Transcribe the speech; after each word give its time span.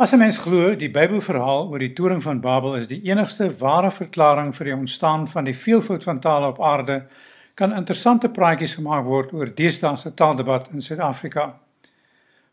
As 0.00 0.12
'n 0.12 0.18
mens 0.18 0.38
glo 0.38 0.76
die 0.76 0.88
Bybelverhaal 0.88 1.66
oor 1.68 1.78
die 1.78 1.92
toring 1.92 2.22
van 2.22 2.40
Babel 2.40 2.76
is 2.76 2.86
die 2.88 3.02
enigste 3.04 3.50
ware 3.58 3.90
verklaring 3.90 4.54
vir 4.56 4.64
die 4.64 4.74
ontstaan 4.74 5.28
van 5.28 5.44
die 5.44 5.54
veelvoud 5.54 6.04
van 6.04 6.20
tale 6.20 6.46
op 6.46 6.62
aarde, 6.62 7.02
kan 7.54 7.76
interessante 7.76 8.28
praatjies 8.28 8.74
gemaak 8.78 9.04
word 9.04 9.32
oor 9.32 9.50
deesdae 9.54 9.96
se 9.96 10.14
taaldebat 10.14 10.70
in 10.72 10.80
Suid-Afrika. 10.82 11.60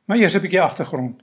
Maar 0.06 0.18
eers 0.18 0.36
'n 0.36 0.42
bietjie 0.42 0.62
agtergrond. 0.62 1.22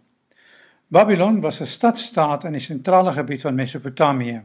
Babylon 0.89 1.41
was 1.41 1.61
'n 1.61 1.67
stadstaat 1.67 2.45
in 2.45 2.53
die 2.53 2.61
sentrale 2.61 3.13
gebied 3.13 3.41
van 3.41 3.55
Mesopotamië. 3.55 4.43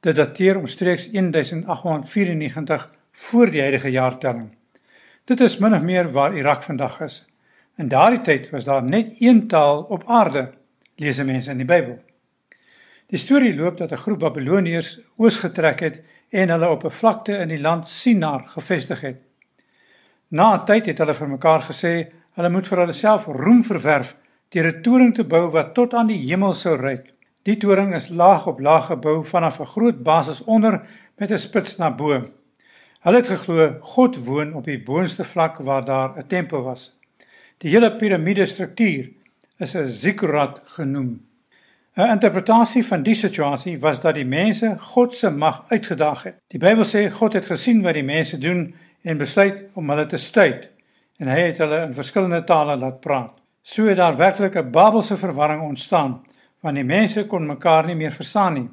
Dit 0.00 0.16
dateer 0.16 0.56
omstreeks 0.58 1.08
1894 1.12 2.90
voor 3.12 3.50
die 3.50 3.60
huidige 3.60 3.90
jaartelling. 3.90 4.56
Dit 5.24 5.40
is 5.40 5.58
min 5.58 5.74
of 5.74 5.82
meer 5.82 6.12
waar 6.12 6.36
Irak 6.36 6.62
vandag 6.62 7.00
is. 7.00 7.26
In 7.76 7.88
daardie 7.88 8.20
tyd 8.20 8.50
was 8.50 8.64
daar 8.64 8.82
net 8.82 9.20
een 9.20 9.48
taal 9.48 9.82
op 9.82 10.02
aarde, 10.06 10.52
lees 10.96 11.22
mense 11.22 11.50
in 11.50 11.58
die 11.58 11.68
Bybel. 11.68 11.98
Die 13.10 13.18
storie 13.18 13.54
loop 13.56 13.76
dat 13.78 13.92
'n 13.92 14.02
groep 14.04 14.18
Babiloniërs 14.18 15.00
oos 15.16 15.36
getrek 15.36 15.80
het 15.80 16.02
en 16.30 16.48
hulle 16.48 16.68
op 16.68 16.84
'n 16.84 16.90
vlakte 16.90 17.36
in 17.36 17.48
die 17.48 17.60
land 17.60 17.88
Sinar 17.88 18.42
gevestig 18.46 19.00
het. 19.00 19.16
Na 20.28 20.54
'n 20.54 20.64
tyd 20.64 20.86
het 20.86 20.98
hulle 20.98 21.14
vir 21.14 21.28
mekaar 21.28 21.62
gesê 21.62 22.12
hulle 22.34 22.50
moet 22.50 22.66
vir 22.66 22.78
hulself 22.78 23.26
roem 23.26 23.64
verwerf 23.64 24.16
deur 24.48 24.66
'n 24.66 24.82
toring 24.82 25.14
te 25.14 25.24
bou 25.24 25.50
wat 25.50 25.74
tot 25.74 25.94
aan 25.94 26.06
die 26.06 26.26
hemel 26.28 26.54
sou 26.54 26.76
reik. 26.76 27.12
Die 27.42 27.56
toring 27.56 27.94
is 27.94 28.08
laag 28.08 28.46
op 28.46 28.60
laag 28.60 28.86
gebou 28.86 29.24
vanaf 29.24 29.60
'n 29.60 29.66
groot 29.66 30.02
basis 30.02 30.44
onder 30.44 30.82
met 31.18 31.30
'n 31.30 31.38
spits 31.38 31.76
na 31.76 31.90
bo. 31.90 32.30
Hulle 33.00 33.16
het 33.16 33.28
geglo 33.28 33.76
God 33.80 34.16
woon 34.24 34.54
op 34.54 34.64
die 34.64 34.82
boonste 34.82 35.24
vlak 35.24 35.58
waar 35.58 35.84
daar 35.84 36.18
'n 36.18 36.26
tempel 36.26 36.62
was. 36.62 36.98
Die 37.58 37.70
hele 37.70 37.96
piramide 37.96 38.46
struktuur 38.46 39.10
is 39.58 39.74
'n 39.74 39.86
zikkurat 39.86 40.60
genoem. 40.64 41.20
'n 41.96 42.10
Interpretasie 42.10 42.86
van 42.86 43.02
die 43.02 43.14
situasie 43.14 43.80
was 43.80 44.00
dat 44.00 44.14
die 44.14 44.26
mense 44.26 44.76
God 44.78 45.16
se 45.16 45.30
mag 45.30 45.64
uitgedaag 45.68 46.22
het. 46.22 46.34
Die 46.48 46.58
Bybel 46.58 46.84
sê 46.84 47.10
God 47.10 47.32
het 47.32 47.46
gesien 47.46 47.82
wat 47.82 47.94
die 47.94 48.02
mense 48.02 48.38
doen 48.38 48.74
en 49.02 49.18
besluit 49.18 49.54
om 49.74 49.90
hulle 49.90 50.06
te 50.06 50.16
stuit 50.16 50.68
en 51.18 51.28
hy 51.28 51.40
het 51.40 51.58
hulle 51.58 51.82
in 51.86 51.94
verskillende 51.94 52.44
tale 52.44 52.76
laat 52.76 53.00
praat. 53.00 53.38
So 53.62 53.86
het 53.86 53.96
daar 53.96 54.16
werklik 54.16 54.56
'n 54.56 54.70
Babelse 54.70 55.16
verwarring 55.16 55.62
ontstaan 55.62 56.22
want 56.60 56.74
die 56.74 56.84
mense 56.84 57.26
kon 57.26 57.46
mekaar 57.46 57.86
nie 57.86 57.94
meer 57.94 58.12
verstaan 58.12 58.54
nie. 58.54 58.68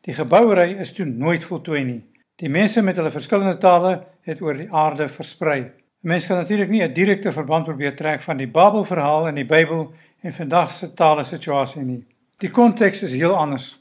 Die 0.00 0.14
gebouery 0.14 0.72
is 0.80 0.92
toe 0.92 1.06
nooit 1.06 1.44
voltooi 1.44 1.84
nie. 1.84 2.02
Die 2.36 2.48
mense 2.48 2.82
met 2.82 2.96
hulle 2.96 3.10
verskillende 3.10 3.58
tale 3.58 4.04
het 4.22 4.40
oor 4.40 4.54
die 4.54 4.72
aarde 4.72 5.08
versprei. 5.08 5.70
Mense 6.02 6.26
kan 6.26 6.36
natuurlik 6.36 6.68
nie 6.68 6.82
'n 6.82 6.92
direkte 6.92 7.32
verband 7.32 7.64
probeer 7.64 7.96
trek 7.96 8.22
van 8.22 8.36
die 8.36 8.46
Babelverhaal 8.48 9.28
in 9.28 9.34
die 9.34 9.46
Bybel 9.46 9.94
en 10.22 10.32
vandag 10.32 10.70
se 10.70 10.92
tale 10.94 11.24
situasie 11.24 11.82
nie. 11.82 12.02
Die 12.38 12.50
konteks 12.50 13.02
is 13.02 13.14
heel 13.14 13.34
anders. 13.36 13.74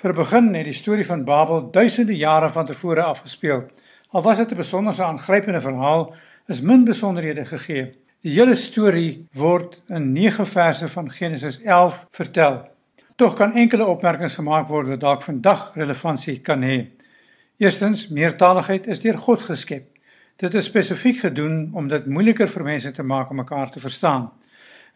Vir 0.00 0.12
begin 0.16 0.54
het 0.54 0.68
die 0.68 0.76
storie 0.76 1.06
van 1.06 1.24
Babel 1.24 1.70
duisende 1.72 2.16
jare 2.16 2.48
van 2.52 2.66
tevore 2.66 3.02
afgespeel. 3.02 3.64
Al 4.12 4.22
was 4.22 4.38
dit 4.38 4.52
'n 4.52 4.56
besonderse 4.56 5.04
aangrypende 5.04 5.60
verhaal, 5.60 6.14
is 6.46 6.60
min 6.60 6.84
besonderhede 6.84 7.44
gegee. 7.44 7.94
Die 8.22 8.32
hele 8.32 8.54
storie 8.54 9.26
word 9.32 9.82
in 9.88 10.12
9 10.12 10.46
verse 10.46 10.88
van 10.88 11.10
Genesis 11.10 11.60
11 11.62 12.06
vertel. 12.10 12.68
Tog 13.16 13.34
kan 13.34 13.54
enkele 13.54 13.86
opmerkings 13.86 14.34
gemaak 14.34 14.68
word 14.68 14.88
wat 14.88 15.00
dalk 15.00 15.22
vandag 15.22 15.70
relevantie 15.74 16.40
kan 16.40 16.62
hê. 16.62 16.86
Eerstens, 17.56 18.08
meertaligheid 18.08 18.86
is 18.86 19.00
deur 19.00 19.18
God 19.18 19.40
geskep. 19.40 19.86
Dit 20.36 20.54
is 20.54 20.64
spesifiek 20.64 21.18
gedoen 21.18 21.70
om 21.72 21.88
dit 21.88 22.06
moeiliker 22.06 22.48
vir 22.48 22.62
mense 22.62 22.90
te 22.92 23.02
maak 23.02 23.30
om 23.30 23.36
mekaar 23.36 23.70
te 23.70 23.80
verstaan. 23.80 24.30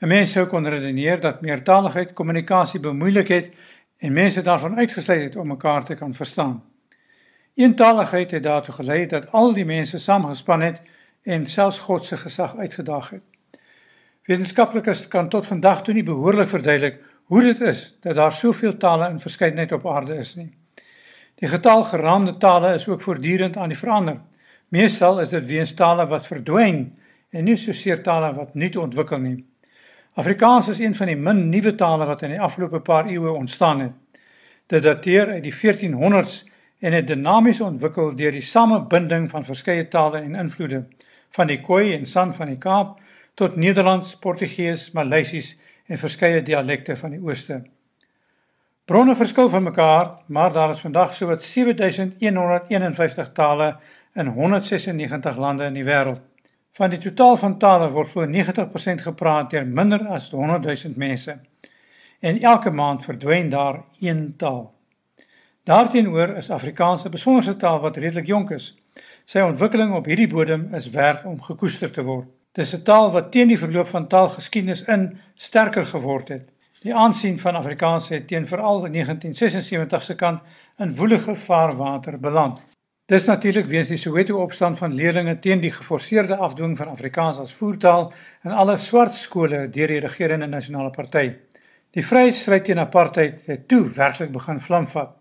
'n 0.01 0.09
Mens 0.09 0.33
sou 0.33 0.47
kon 0.47 0.69
redeneer 0.69 1.21
dat 1.21 1.41
meertaligheid 1.41 2.13
kommunikasie 2.13 2.81
bemoeilik 2.81 3.29
het 3.29 3.51
en 3.99 4.13
mense 4.13 4.43
daarvan 4.43 4.77
uitgesluit 4.77 5.23
het 5.23 5.37
om 5.37 5.47
mekaar 5.47 5.85
te 5.85 5.95
kan 5.95 6.15
verstaan. 6.15 6.63
Eentaligheid 7.55 8.31
het 8.31 8.43
daartoe 8.43 8.75
gelei 8.75 9.07
dat 9.07 9.33
al 9.33 9.53
die 9.53 9.65
mense 9.65 9.99
saamgespan 9.99 10.61
het 10.61 10.81
en 11.23 11.47
selfs 11.47 11.79
God 11.79 12.05
se 12.05 12.17
gesag 12.17 12.57
uitgedaag 12.57 13.11
het. 13.11 13.23
Wetenskaplikes 14.25 15.09
kan 15.09 15.29
tot 15.29 15.47
vandag 15.47 15.83
toe 15.83 15.95
nie 15.95 16.03
behoorlik 16.03 16.49
verduidelik 16.49 17.01
hoe 17.25 17.43
dit 17.43 17.61
is 17.61 17.97
dat 18.01 18.15
daar 18.15 18.33
soveel 18.33 18.77
tale 18.77 19.09
in 19.09 19.21
verskeidenheid 19.21 19.73
op 19.73 19.87
aarde 19.87 20.17
is 20.17 20.35
nie. 20.35 20.55
Die 21.35 21.49
getal 21.49 21.85
geraamde 21.85 22.37
tale 22.37 22.75
is 22.75 22.89
ook 22.89 23.03
voortdurend 23.03 23.57
aan 23.57 23.69
die 23.69 23.79
verander. 23.79 24.21
Meestal 24.69 25.21
is 25.21 25.29
dit 25.29 25.47
weens 25.47 25.75
tale 25.75 26.07
wat 26.07 26.27
verdwyn 26.27 26.99
en 27.31 27.45
nie 27.45 27.57
soseer 27.57 28.03
tale 28.03 28.35
wat 28.35 28.55
nuut 28.55 28.77
ontwikkel 28.77 29.19
nie. 29.19 29.50
Afrikaans 30.15 30.69
is 30.69 30.79
een 30.79 30.95
van 30.95 31.07
die 31.07 31.17
min 31.17 31.49
nuwe 31.49 31.75
tale 31.75 32.07
wat 32.07 32.23
in 32.23 32.33
die 32.35 32.41
afgelope 32.41 32.81
paar 32.81 33.07
eeue 33.07 33.31
ontstaan 33.31 33.81
het. 33.81 33.93
Dit 34.67 34.83
dateer 34.83 35.29
uit 35.29 35.43
die 35.43 35.55
1400s 35.55 36.45
en 36.79 36.93
het 36.93 37.07
dinamies 37.07 37.61
ontwikkel 37.61 38.17
deur 38.17 38.33
die 38.33 38.43
samebinding 38.43 39.31
van 39.31 39.45
verskeie 39.45 39.89
tale 39.89 40.19
en 40.19 40.35
invloede 40.35 40.85
van 41.31 41.47
die 41.47 41.61
Khoi 41.63 41.95
en 41.95 42.07
San 42.07 42.35
van 42.35 42.51
die 42.51 42.59
Kaap 42.59 42.99
tot 43.35 43.57
Nederlands, 43.57 44.17
Portugees, 44.19 44.91
Maleisies 44.91 45.59
en 45.87 45.99
verskeie 45.99 46.43
dialekte 46.43 46.97
van 46.97 47.15
die 47.15 47.23
ooste. 47.23 47.63
Bronne 48.85 49.15
verskil 49.15 49.49
van 49.49 49.63
mekaar, 49.63 50.17
maar 50.27 50.53
daar 50.53 50.71
is 50.71 50.81
vandag 50.81 51.15
sowat 51.15 51.45
7151 51.45 53.33
tale 53.33 53.77
in 54.15 54.27
196 54.27 55.37
lande 55.37 55.65
in 55.65 55.79
die 55.79 55.87
wêreld. 55.87 56.30
Van 56.71 56.91
die 56.91 56.99
totaal 56.99 57.37
van 57.37 57.59
tale 57.59 57.91
word 57.91 58.13
glo 58.13 58.27
90% 58.27 59.03
gepraat 59.03 59.51
deur 59.51 59.67
minder 59.67 60.07
as 60.07 60.31
100 60.31 60.65
000 60.65 60.95
mense. 60.97 61.39
En 62.21 62.39
elke 62.41 62.71
maand 62.71 63.05
verdwyn 63.05 63.51
daar 63.51 63.85
een 64.01 64.37
taal. 64.37 64.75
Daarteenoor 65.65 66.37
is 66.37 66.51
Afrikaans 66.51 67.05
'n 67.05 67.11
besonderse 67.11 67.57
taal 67.57 67.81
wat 67.81 67.97
redelik 67.97 68.27
jonk 68.27 68.51
is. 68.51 68.77
Sy 69.25 69.39
ontwikkeling 69.39 69.95
op 69.95 70.05
hierdie 70.05 70.29
bodem 70.29 70.75
is 70.75 70.91
werd 70.91 71.25
om 71.25 71.43
gekoester 71.43 71.91
te 71.91 72.03
word. 72.03 72.29
Dis 72.53 72.75
'n 72.75 72.83
taal 72.83 73.11
wat 73.11 73.33
teen 73.33 73.49
die 73.49 73.59
verloop 73.59 73.87
van 73.87 74.07
taalgeskiedenis 74.07 74.83
in 74.83 75.19
sterker 75.35 75.87
geword 75.87 76.29
het. 76.29 76.49
Die 76.83 76.95
aansien 76.95 77.39
van 77.39 77.55
Afrikaans 77.55 78.09
het 78.09 78.29
teen 78.29 78.47
veral 78.47 78.85
in 78.85 78.93
1976 78.93 80.03
se 80.03 80.15
kant 80.15 80.41
in 80.79 80.97
woelige 80.97 81.35
vaarwater 81.35 82.21
beland. 82.21 82.67
Dis 83.11 83.25
natuurlik 83.27 83.67
weens 83.67 83.89
die 83.91 83.99
Soweto 83.99 84.37
opstand 84.39 84.79
van 84.79 84.93
leerders 84.95 85.41
teen 85.43 85.59
die 85.59 85.73
geforseerde 85.75 86.37
afdwing 86.37 86.77
van 86.79 86.93
Afrikaans 86.93 87.41
as 87.43 87.53
voertaal 87.53 88.13
in 88.47 88.53
alle 88.55 88.77
swart 88.79 89.17
skole 89.19 89.65
deur 89.75 89.91
die 89.91 89.99
regerende 90.05 90.47
nasionale 90.47 90.93
party. 90.95 91.25
Die 91.91 92.05
vryheidsstryd 92.07 92.69
teen 92.69 92.79
apartheid 92.79 93.41
het 93.51 93.65
toe 93.69 93.81
werklik 93.97 94.31
begin 94.31 94.61
vlamvat. 94.63 95.17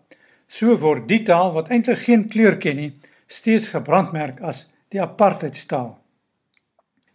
So 0.46 0.76
word 0.78 1.08
die 1.08 1.24
taal 1.26 1.50
wat 1.56 1.72
eintlik 1.74 2.04
geen 2.04 2.28
kleur 2.30 2.60
ken 2.62 2.78
nie, 2.78 2.92
steeds 3.26 3.72
gebrandmerk 3.74 4.38
as 4.38 4.68
die 4.94 5.02
apartheidstaal. 5.02 5.96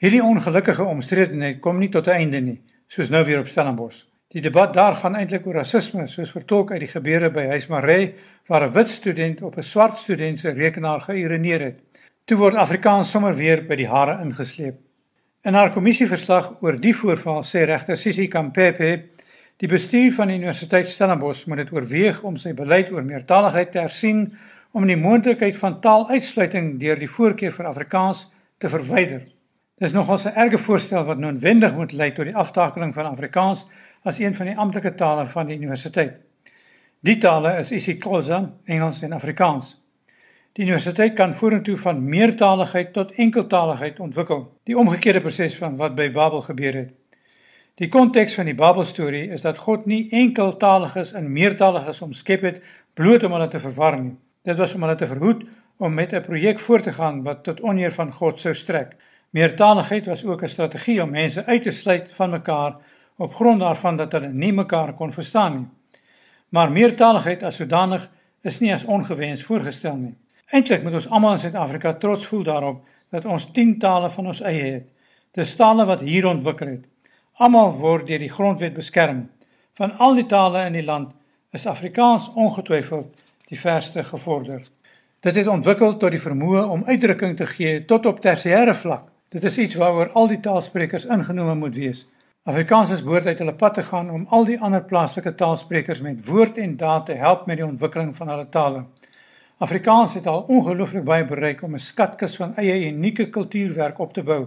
Hierdie 0.03 0.23
ongelukkige 0.23 0.83
omstredenheid 0.83 1.63
kom 1.63 1.79
nie 1.79 1.89
tot 1.89 2.07
'n 2.07 2.19
einde 2.19 2.41
nie, 2.41 2.59
soos 2.87 3.09
nou 3.09 3.23
weer 3.23 3.39
op 3.39 3.47
Stellenbosch. 3.47 4.03
Die 4.35 4.41
debat 4.43 4.73
daar 4.75 4.97
gaan 4.99 5.13
eintlik 5.15 5.45
oor 5.47 5.61
rasisme, 5.61 6.09
soos 6.11 6.33
vertolk 6.35 6.73
uit 6.73 6.81
die 6.83 6.89
gebeure 6.91 7.29
by 7.31 7.45
Huis 7.53 7.69
Maree 7.71 8.09
waar 8.51 8.65
'n 8.65 8.73
wit 8.73 8.89
student 8.89 9.41
op 9.41 9.55
'n 9.55 9.63
swart 9.63 9.97
student 9.97 10.39
se 10.39 10.49
rekenaar 10.49 10.99
geïroneer 10.99 11.59
het. 11.59 11.79
Toe 12.25 12.37
word 12.37 12.55
Afrikaans 12.55 13.11
sommer 13.11 13.35
weer 13.35 13.63
by 13.67 13.75
die 13.75 13.87
hare 13.87 14.21
ingesleep. 14.21 14.75
In 15.43 15.53
haar 15.53 15.71
kommissieverslag 15.71 16.61
oor 16.61 16.79
die 16.79 16.95
voorval 16.95 17.43
sê 17.43 17.63
regter 17.65 17.97
Sisi 17.97 18.27
Kampepe, 18.27 19.03
die 19.57 19.67
bestuur 19.67 20.11
van 20.11 20.27
die 20.27 20.35
Universiteit 20.35 20.89
Stellenbosch 20.89 21.45
moet 21.45 21.57
dit 21.57 21.71
oorweeg 21.71 22.23
om 22.23 22.37
sy 22.37 22.53
beleid 22.53 22.91
oor 22.91 23.03
meertaligheid 23.03 23.71
te 23.71 23.79
hersien 23.79 24.37
om 24.71 24.85
die 24.87 24.97
moontlikheid 24.97 25.57
van 25.57 25.81
taaluitsluiting 25.81 26.79
deur 26.79 26.99
die 26.99 27.09
voorkeur 27.09 27.51
vir 27.51 27.65
Afrikaans 27.65 28.31
te 28.57 28.69
verwyder. 28.69 29.21
Dis 29.77 29.93
nogals 29.93 30.25
'n 30.25 30.35
erge 30.35 30.57
voorstel 30.57 31.03
wat 31.03 31.17
noodwendig 31.17 31.75
moet 31.75 31.91
lei 31.91 32.11
tot 32.11 32.25
die 32.25 32.35
aftakeling 32.35 32.93
van 32.93 33.05
Afrikaans 33.05 33.67
as 34.05 34.19
een 34.21 34.33
van 34.33 34.45
die 34.45 34.57
amptelike 34.57 34.93
tale 34.95 35.25
van 35.25 35.49
die 35.49 35.57
universiteit. 35.57 36.19
Die 37.05 37.17
tale 37.17 37.57
is 37.59 37.71
isiXhosa, 37.73 38.39
Engels 38.65 39.01
en 39.01 39.13
Afrikaans. 39.17 39.73
Die 40.55 40.63
universiteit 40.63 41.13
kan 41.13 41.33
vorentoe 41.33 41.75
van 41.77 42.03
meertaligheid 42.09 42.93
tot 42.93 43.11
enkeltaligheid 43.11 43.99
ontwikkel, 43.99 44.45
die 44.63 44.77
omgekeerde 44.77 45.21
proses 45.25 45.57
van 45.57 45.75
wat 45.75 45.97
by 45.97 46.07
Babel 46.13 46.45
gebeur 46.45 46.77
het. 46.79 46.93
Die 47.75 47.89
konteks 47.91 48.37
van 48.37 48.47
die 48.47 48.55
Babelstorie 48.55 49.25
is 49.35 49.43
dat 49.43 49.57
God 49.59 49.89
nie 49.89 50.05
enkeltaliges 50.15 51.11
en 51.11 51.31
meertaliges 51.33 51.99
omskep 52.05 52.45
het 52.47 52.61
bloot 52.95 53.25
om 53.27 53.35
hulle 53.35 53.49
te 53.51 53.59
verwar 53.59 53.99
nie. 53.99 54.15
Dit 54.47 54.61
was 54.61 54.77
om 54.77 54.85
hulle 54.85 54.95
te 54.95 55.09
verhoed 55.09 55.43
om 55.77 55.93
met 55.93 56.13
'n 56.13 56.21
projek 56.21 56.59
voort 56.59 56.83
te 56.83 56.93
gaan 56.93 57.23
wat 57.23 57.43
tot 57.43 57.61
oneer 57.61 57.91
van 57.91 58.11
God 58.11 58.39
sou 58.39 58.53
strek. 58.53 58.95
Meertaligheid 59.29 60.05
was 60.05 60.25
ook 60.25 60.43
'n 60.43 60.47
strategie 60.47 61.03
om 61.03 61.09
mense 61.09 61.45
uit 61.45 61.61
te 61.61 61.71
sluit 61.71 62.11
van 62.11 62.29
mekaar 62.29 62.75
op 63.17 63.33
grond 63.33 63.59
daarvan 63.59 63.97
dat 63.97 64.11
hulle 64.11 64.31
nie 64.33 64.53
mekaar 64.53 64.93
kon 64.93 65.13
verstaan 65.13 65.55
nie. 65.55 65.67
Maar 66.49 66.71
meertaligheid 66.71 67.43
as 67.43 67.55
sodanig 67.55 68.09
is 68.41 68.59
nie 68.59 68.73
as 68.73 68.85
ongewens 68.85 69.43
voorgestel 69.43 69.95
nie. 69.95 70.15
Eintlik 70.53 70.83
moet 70.83 70.93
ons 70.93 71.07
almal 71.09 71.37
in 71.37 71.39
Suid-Afrika 71.39 71.93
trots 71.93 72.27
voel 72.29 72.43
daarop 72.43 72.83
dat 73.09 73.25
ons 73.25 73.47
10 73.51 73.77
tale 73.79 74.09
van 74.09 74.27
ons 74.27 74.41
eie 74.41 74.63
het. 74.63 74.87
Dis 75.33 75.55
tale 75.55 75.85
wat 75.85 76.03
hier 76.05 76.27
ontwikkel 76.27 76.67
het. 76.67 76.85
Almal 77.41 77.73
word 77.79 78.07
deur 78.07 78.21
die 78.21 78.31
grondwet 78.31 78.73
beskerm. 78.73 79.25
Van 79.75 79.97
al 79.97 80.15
die 80.15 80.25
tale 80.25 80.65
in 80.69 80.77
die 80.77 80.85
land 80.85 81.11
is 81.51 81.65
Afrikaans 81.67 82.29
ongetwyfeld 82.35 83.11
die 83.49 83.59
verste 83.59 84.03
gevorder. 84.03 84.61
Dit 85.19 85.35
het 85.35 85.47
ontwikkel 85.47 85.97
tot 85.97 86.13
die 86.13 86.21
vermoë 86.21 86.63
om 86.69 86.85
uitdrukking 86.85 87.35
te 87.37 87.47
gee 87.49 87.81
tot 87.89 88.05
op 88.05 88.21
tersiêre 88.23 88.75
vlak. 88.77 89.09
Dit 89.33 89.43
is 89.43 89.57
iets 89.57 89.75
waaroor 89.75 90.11
al 90.13 90.27
die 90.31 90.39
taalsprekers 90.39 91.07
ingenome 91.11 91.55
moet 91.55 91.75
wees. 91.75 92.05
Afrikaans 92.45 92.91
is 92.93 92.99
behoort 93.01 93.25
uit 93.25 93.39
hulle 93.41 93.53
pad 93.57 93.73
te 93.73 93.81
gaan 93.81 94.09
om 94.13 94.25
al 94.29 94.43
die 94.45 94.55
ander 94.61 94.83
plaaslike 94.85 95.31
taalsprekers 95.35 96.01
met 96.05 96.19
woord 96.27 96.59
en 96.61 96.75
daad 96.77 97.05
te 97.05 97.13
help 97.17 97.47
met 97.49 97.57
die 97.57 97.65
ontwikkeling 97.65 98.11
van 98.13 98.29
hulle 98.29 98.45
tale. 98.53 98.83
Afrikaans 99.65 100.13
het 100.13 100.27
al 100.29 100.43
ongelooflik 100.53 101.03
baie 101.07 101.25
bereik 101.25 101.63
om 101.65 101.73
'n 101.73 101.81
skatkis 101.81 102.35
van 102.35 102.53
eie 102.55 102.91
unieke 102.91 103.29
kultuurwerk 103.29 103.99
op 103.99 104.13
te 104.13 104.23
bou. 104.23 104.45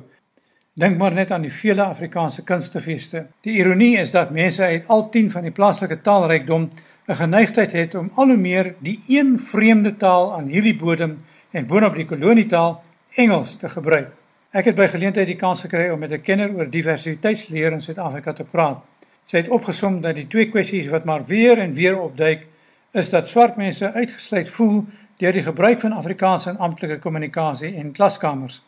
Dink 0.74 0.98
maar 0.98 1.12
net 1.12 1.30
aan 1.30 1.42
die 1.42 1.52
vele 1.52 1.82
Afrikaanse 1.82 2.44
kunstefeeste. 2.44 3.26
Die 3.40 3.56
ironie 3.58 3.98
is 3.98 4.10
dat 4.10 4.30
mense 4.30 4.62
uit 4.62 4.86
al 4.86 5.08
10 5.08 5.30
van 5.30 5.42
die 5.42 5.50
plaaslike 5.50 6.00
taalrykdom 6.00 6.70
'n 7.08 7.14
geneigtheid 7.14 7.72
het 7.72 7.94
om 7.94 8.10
al 8.14 8.26
hoe 8.26 8.36
meer 8.36 8.74
die 8.78 9.00
een 9.08 9.38
vreemde 9.38 9.96
taal 9.96 10.34
aan 10.34 10.46
hierdie 10.46 10.76
bodem 10.76 11.18
en 11.50 11.66
boonop 11.66 11.94
die 11.94 12.06
kolonietaal 12.06 12.82
Engels 13.14 13.56
te 13.56 13.68
gebruik. 13.68 14.08
Ek 14.48 14.64
het 14.64 14.78
by 14.78 14.86
geleentheid 14.88 15.28
die 15.28 15.36
kans 15.36 15.60
gekry 15.60 15.90
om 15.92 15.98
met 16.00 16.12
'n 16.12 16.22
kenner 16.24 16.54
oor 16.56 16.70
diversiteitsleer 16.70 17.72
in 17.72 17.80
Suid-Afrika 17.80 18.32
te 18.32 18.44
praat. 18.44 18.78
Sy 19.24 19.36
het 19.36 19.48
opgesom 19.48 20.00
dat 20.00 20.14
die 20.14 20.26
twee 20.26 20.48
kwessies 20.48 20.88
wat 20.88 21.04
maar 21.04 21.24
weer 21.26 21.58
en 21.58 21.72
weer 21.72 22.00
opduik, 22.00 22.46
is 22.92 23.10
dat 23.10 23.28
swart 23.28 23.56
mense 23.56 23.92
uitgesluit 23.92 24.48
voel 24.48 24.84
deur 25.16 25.32
die 25.32 25.42
gebruik 25.42 25.80
van 25.80 25.92
Afrikaans 25.92 26.46
in 26.46 26.58
amptelike 26.58 26.98
kommunikasie 26.98 27.74
en 27.74 27.92
klaskamers. 27.92 28.62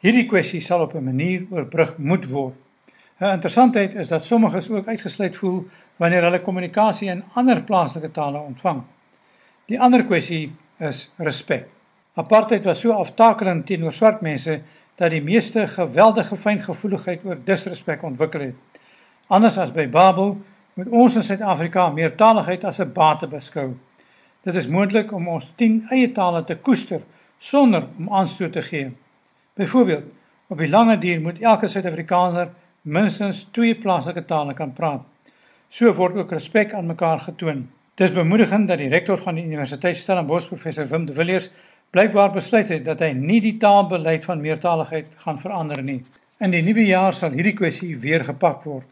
Hierdie 0.00 0.26
kwessie 0.26 0.60
sal 0.60 0.80
op 0.80 0.94
'n 0.94 1.04
manier 1.04 1.46
oorbrug 1.50 1.98
moet 1.98 2.28
word. 2.28 2.54
'n 3.20 3.24
Interessantheid 3.24 3.94
is 3.94 4.08
dat 4.08 4.24
sommiges 4.24 4.70
ook 4.70 4.88
uitgesluit 4.88 5.36
voel 5.36 5.68
wanneer 5.96 6.22
hulle 6.22 6.42
kommunikasie 6.42 7.08
in 7.08 7.24
ander 7.34 7.62
plaaslike 7.62 8.10
tale 8.10 8.38
ontvang. 8.38 8.82
Die 9.66 9.80
ander 9.80 10.04
kwessie 10.04 10.52
is 10.78 11.12
respek. 11.16 11.66
Apartheid 12.14 12.64
was 12.64 12.80
so 12.80 12.92
aftakelend 12.92 13.66
teenoor 13.66 13.92
swart 13.92 14.20
mense 14.20 14.60
dat 15.00 15.14
die 15.14 15.22
meeste 15.24 15.64
geweldige 15.66 16.36
fyngevoeligheid 16.36 17.22
oor 17.24 17.38
disrespek 17.44 18.02
ontwikkel 18.04 18.50
het. 18.50 18.80
Anders 19.32 19.56
as 19.58 19.72
by 19.72 19.86
Babel, 19.88 20.34
moet 20.76 20.90
ons 20.92 21.16
in 21.16 21.24
Suid-Afrika 21.24 21.86
meertaligheid 21.88 22.64
as 22.68 22.80
'n 22.80 22.92
bate 22.92 23.26
beskou. 23.26 23.76
Dit 24.44 24.54
is 24.54 24.68
moontlik 24.68 25.12
om 25.12 25.28
ons 25.28 25.52
10 25.56 25.86
eie 25.90 26.12
tale 26.12 26.44
te 26.44 26.56
koester 26.56 27.00
sonder 27.38 27.86
om 27.98 28.12
aanstoot 28.12 28.52
te 28.52 28.62
gee. 28.62 28.92
Byvoorbeeld, 29.54 30.04
op 30.46 30.58
die 30.58 30.68
lange 30.68 30.98
duur 30.98 31.20
moet 31.20 31.40
elke 31.40 31.68
Suid-Afrikaner 31.68 32.48
minstens 32.82 33.48
twee 33.50 33.74
plaaslike 33.74 34.24
tale 34.24 34.54
kan 34.54 34.72
praat. 34.72 35.02
So 35.68 35.92
word 35.92 36.16
ook 36.16 36.30
respek 36.30 36.72
aan 36.72 36.86
mekaar 36.86 37.18
getoon. 37.18 37.68
Dit 37.94 38.08
is 38.08 38.14
bemoedigend 38.14 38.68
dat 38.68 38.78
die 38.78 38.88
rektor 38.88 39.18
van 39.18 39.34
die 39.34 39.44
Universiteit 39.44 39.96
Stellenbosch, 39.96 40.48
professor 40.48 40.86
Wim 40.86 41.04
de 41.06 41.12
Villiers, 41.12 41.50
blykbaar 41.90 42.32
besluit 42.34 42.68
het 42.70 42.84
dat 42.86 43.02
hy 43.04 43.12
nie 43.16 43.40
die 43.42 43.56
taalbeleid 43.58 44.24
van 44.24 44.42
meertaligheid 44.42 45.10
gaan 45.24 45.38
verander 45.38 45.82
nie. 45.82 46.00
In 46.40 46.54
die 46.54 46.62
nuwe 46.64 46.86
jaar 46.86 47.16
sal 47.16 47.34
hierdie 47.36 47.56
kwessie 47.58 47.96
weer 48.00 48.24
gepak 48.24 48.64
word. 48.64 48.86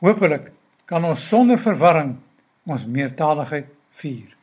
Hoopelik 0.00 0.50
kan 0.88 1.04
ons 1.04 1.28
sonder 1.28 1.60
verwarring 1.60 2.16
ons 2.66 2.86
meertaligheid 2.86 3.68
vier. 4.00 4.39